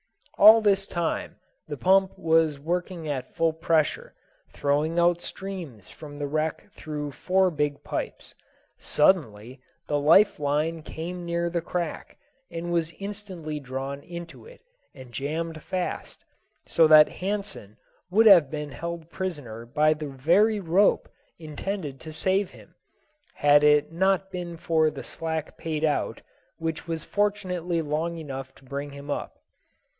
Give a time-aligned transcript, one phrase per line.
[0.39, 1.35] All this time
[1.67, 4.15] the pump was working at full pressure,
[4.51, 8.33] throwing out streams from the wreck through four big pipes.
[8.79, 12.17] Suddenly the life line came near the crack,
[12.49, 14.61] and was instantly drawn into it
[14.95, 16.25] and jammed fast,
[16.65, 17.77] so that Hansen
[18.09, 21.07] would have been held prisoner by the very rope
[21.37, 22.73] intended to save him,
[23.35, 26.23] had it not been for the slack paid out,
[26.57, 29.37] which was fortunately long enough to bring him up.